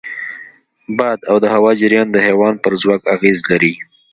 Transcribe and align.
باد 0.97 1.19
او 1.29 1.35
د 1.43 1.45
هوا 1.53 1.71
جریان 1.81 2.07
د 2.11 2.17
حیوان 2.27 2.53
پر 2.63 2.73
ځواک 2.81 3.03
اغېز 3.15 3.37
لري. 3.49 3.73